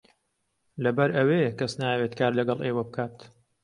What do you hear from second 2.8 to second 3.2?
بکات.